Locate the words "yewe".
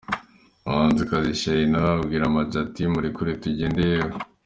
3.91-4.13